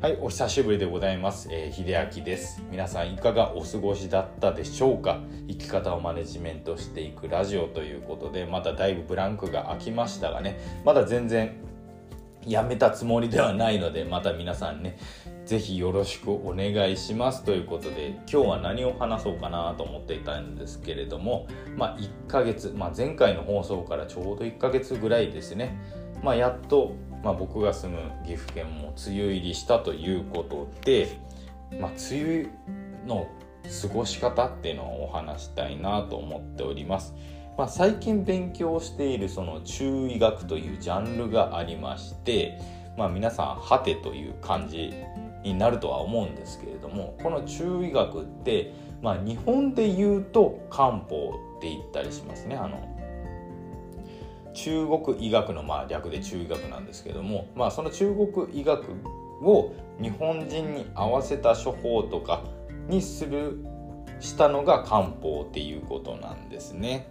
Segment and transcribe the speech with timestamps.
[0.00, 1.48] はい、お久しぶりでございます。
[1.50, 2.62] えー、秀明です。
[2.70, 5.18] 皆さんいかがお過ごしだったでしょうか？
[5.48, 11.50] 生き方をマネジメントしていくラジオということで、まだだいぶブランクが空きましたがね、まだ全然
[12.46, 14.98] やめたつもりではないので、また皆さんね、
[15.44, 25.76] ぜひよろしくお願いしますということで、今日は何を話そうかなと思っていたんですけれども、まあ1ヶ月、まあ前回の放送からちょうど1ヶ月ぐらいですね、
[26.22, 31.18] まあやっとまあ、僕が住む岐阜県も梅雨入りしたということで、
[31.80, 32.48] まあ、梅雨
[33.06, 33.26] の
[33.82, 37.14] 過ごし方っていうのをお話したいなと思っております。
[37.56, 42.56] まあ、最近勉強しているその中医学というジャンルがありまして、
[42.96, 44.94] まあ、皆さん「はて」という漢字
[45.42, 48.72] になるとは思うんですけれどもこの中医学って、
[49.02, 52.54] まあ、日本で言うと漢方って言ったりしますね。
[52.54, 52.78] あの
[54.58, 58.82] 中国医学のまあ略で中医学なんですけども、まあ、その中国医学
[59.40, 62.42] を日本人に合わせた処方とか
[62.88, 63.64] にする
[64.18, 67.06] したのが漢方っていうことなんですね。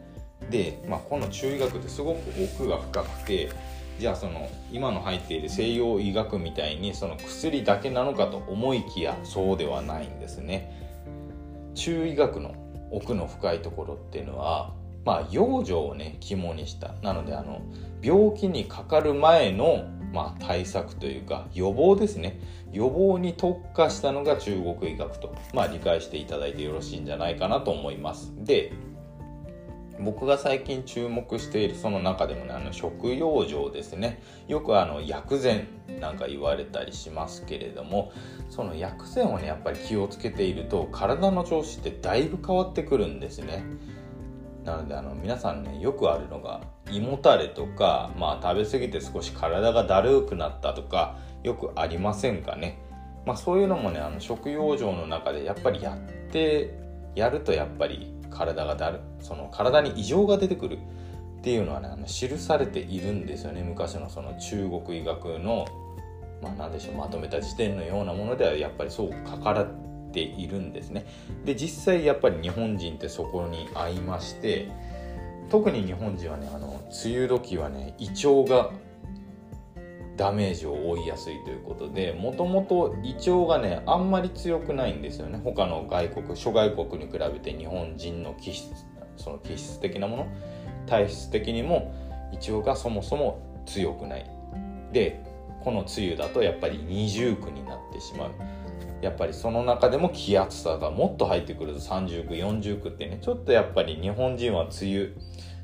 [0.49, 2.19] で、まあ、この中医学ってすごく
[2.59, 3.50] 奥が深くて
[3.97, 10.69] じゃあその今の入っている西洋医学みたいにその薬だけなのかと思いきやそうではないんですね。
[11.75, 12.53] 中医学の
[12.91, 14.73] 奥の深いところっていうのは
[15.08, 16.94] まあ、養生をね肝にした。
[17.02, 17.61] なのであの
[18.02, 22.41] 病気にかかる前の、まあ、対策というか予防ですね。
[22.73, 28.33] 予防に特化したのが中国医学と、まあ、理解していただいてよろしいんじゃないかなと思います。
[28.35, 28.73] で
[29.97, 34.22] 僕が最近注目しているその中でもねあの食養生ですね。
[34.50, 35.69] よくあの薬膳
[36.02, 38.11] なんか言われたりしますけれども
[38.50, 43.63] その薬膳をねやっぱり気をつけていると体の調子ってだいぶ変わってくるんですね。
[44.67, 46.59] なのであの皆さんねよくあるのが
[46.91, 52.77] 胃もたれとか、まあ、食べ過ぎて少し体がだるくなったとかよくありませんかね、
[53.25, 56.77] まあ、そういうのもねあの食養生の中でやっぱりやって
[57.16, 60.77] やるとやっぱり体がだるその体に異常が出てくる。
[61.38, 63.63] っていうのはねあの記されているんですよね。
[63.63, 65.66] 昔のその中国医学の
[66.41, 69.53] まあ何でしょうまとめた辞典のようなものではやっぱりそう書か
[70.17, 71.05] ているんですね。
[71.45, 74.67] で実際やっぱり日本人ってそこに合いまして
[75.50, 78.72] 特に日本人はねあの梅雨時はね胃腸が
[80.17, 85.39] ダメージを負いやすいということでもともと胃腸がねあんまり強くないんですよね。
[85.44, 88.67] 他の外国諸外国に比べて日本人の気質
[89.17, 90.27] その気質的なもの
[90.88, 91.94] 体質的にも
[92.31, 94.25] 胃腸がそもそも強くない。
[94.91, 95.23] で
[95.63, 98.31] この梅雨だとやっぱり二重苦になってしまう。
[99.02, 103.19] やっぱりその中でも気圧差がもっと入ってくると30区40区ってね。
[103.22, 105.09] ちょっとやっぱり日本人は梅雨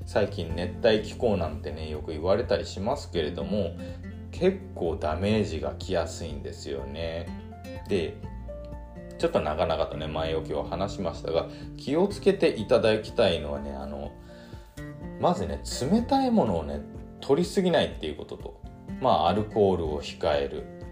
[0.06, 3.72] 最近熱帯気候なんてねよく言われたりしますけれども
[4.32, 7.28] 結構ダメージがきやすいんですよね。
[7.88, 8.16] で
[9.18, 14.12] ちょっと長々とね前置きを話しましたが気をつけていただきたいのはねあの
[15.22, 16.82] まずね冷たいものをね
[17.22, 18.62] 取りすぎないっていうことと。
[19.02, 20.83] まあアルコールを控える。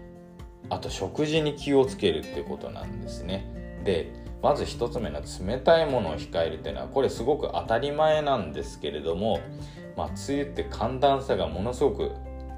[0.72, 3.44] あと食事に気をつけるっていうことなんですね。
[3.84, 4.10] で
[4.42, 9.38] まず1つ目の冷たいものを控えるっていうのはこれすごく当たり前なんですけれども、
[9.96, 12.12] まあ、梅雨って寒暖差がものすごく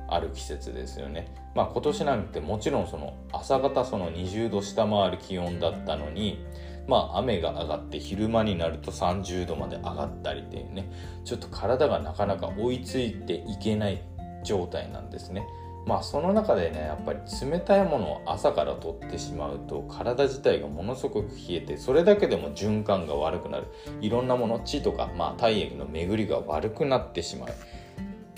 [0.08, 1.34] ある季節ですよね。
[1.56, 6.38] まあ、今年なんてもちろんその朝方その20度下回る気温だったのに、
[6.86, 10.91] まあ、雨が上がって昼間になると30度まで上がったりっていうね
[11.25, 14.02] ちょっと体がなかなか追いついていけない
[14.44, 15.44] 状態なんですね。
[15.87, 17.19] まあその中でねやっぱり
[17.50, 23.67] 冷たいものを朝から取ってしまうと体自体がものすごく冷えてそれだけでも循環が悪くなる。
[24.00, 27.49] いろんなもの血とか、まあ、体液の巡りが悪くなってしまう。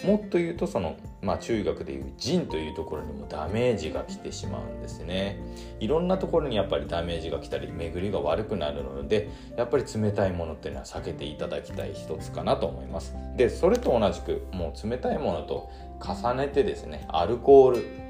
[0.06, 5.39] もっと言うとその、まあ、中学でいう腎というところにもダメージが来てしまうんですね。
[5.81, 13.17] いろんなところにやっぱりダメージが来たり巡りが悪くなるのでやっぱり冷たいものっていうのは避けていただきたい一つかなと思います。
[13.37, 18.06] でそれと同じくもう冷たいものと重ねてですねアルコール。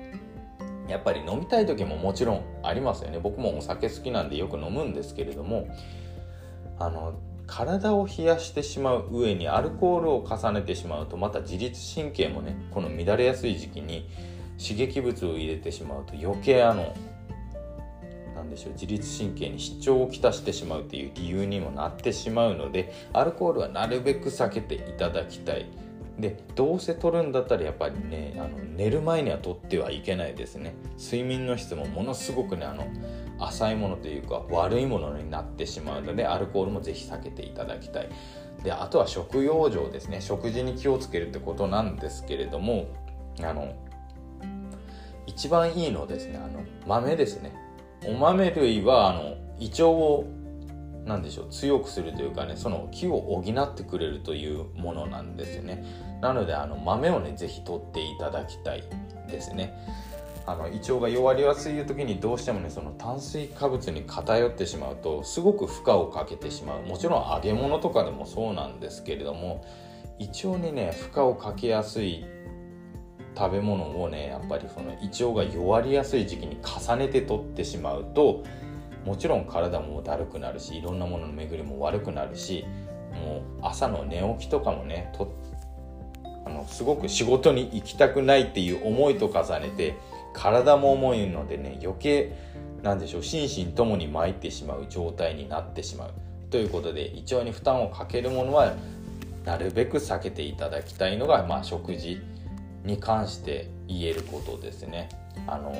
[0.88, 3.18] やっぱり飲みたい時ももちろんありますよね。
[3.20, 5.66] 僕もお酒好きなんでよく飲むんですけれども
[6.78, 7.14] あの
[7.46, 14.08] 体を冷やしてしまう上にアルコールを重ねてしまうとまた自律神経もねこの乱れやすい時期に
[14.58, 16.94] 刺激物を入れてしまうと余計あの
[18.34, 25.66] なんでしょう自律神経に支障をきたしてしまうっていう理由にもなってしまうのでアルコールはなるべく避けていただきたい。
[26.18, 30.74] でどうせ取るんだったらやっぱりねあの寝る前には取ってはいけないですね。
[30.98, 32.86] 睡眠の質もものすごくねあの
[33.38, 38.08] 浅いものというか悪いものになってしまうのでアルコールもぜひ避けていただきたい。
[38.64, 40.20] であとは食用生ですね。
[40.22, 42.86] 食事に気をつけるってことなんですけれども
[43.42, 43.74] あの
[45.26, 47.52] 一番いいのですねあの豆ですね。
[48.06, 50.24] お豆類はあの胃腸を
[51.06, 55.84] 何でしょう強くするというかねその気を補ってくれるというものなんですよね。
[56.20, 58.82] なのであの豆をね是非取っていただきたい
[59.28, 59.72] ですね。
[60.48, 66.82] あの胃腸が弱りやすい時にどうしてもねその炭水化物に偏ってしまうとすごく負荷をかけてしまう。
[66.82, 69.64] もちろん揚げ物とかでもそうなんですけれども
[70.18, 72.24] 胃腸にね負荷をかけやすい
[73.36, 78.44] 食べ物をねやっぱりその胃腸が弱りやすい時期に重ねて取ってしまうと
[79.06, 82.64] もちろん体もだるくなるしいろんなものの巡りも悪くなるし
[83.12, 85.32] もう朝の寝起きとかもねと
[86.44, 89.94] あのすごく仕事に行きたくないっていう思いと重ねて
[90.34, 92.32] 体も重いのでね余計
[92.82, 96.10] なんでしょう心身ともに参ってしまう状態になってしまう
[96.50, 98.74] ということで胃腸に負担をかけるものは
[99.44, 102.20] なるべく避けていただきたいのが、まあ、食事
[102.84, 105.08] に関して言えることですね。
[105.46, 105.72] あの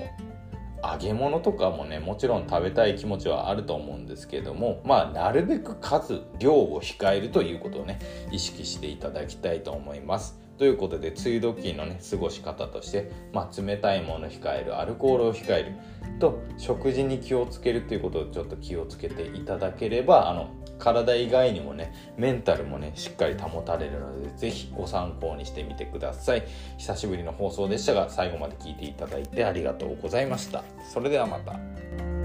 [0.82, 7.99] 揚げ物とかもねもちろん食べたい気持ちはあると思うんですけどもまあなるべく数量を控えるということをね
[8.31, 10.46] 意識していただきたいと思います。
[10.58, 15.73] ということで梅雨時のね過ごし方として、まあ、冷たいものを控えるアルコールを控える
[16.19, 26.44] と食事に気をつけるということをちょっと気をつけていただければあの体以外にもねメンタルもねしっかり保たれるので是非ご参考にしてみてください。
[26.78, 30.62] 久しぶりの放送でしたが最後まで聞いていただいてありがとうございました。
[30.93, 32.15] それではまた。